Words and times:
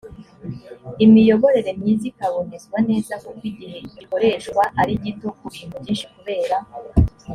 imiyoborere 1.03 1.71
myiza 1.79 2.05
ikabonezwa 2.11 2.77
neza 2.89 3.13
kuko 3.23 3.43
igihe 3.51 3.77
gikoreshwa 3.93 4.63
ari 4.81 4.93
gito 5.03 5.27
ku 5.37 5.45
bintu 5.53 5.75
byinshi 5.83 6.07
kubera 6.13 6.57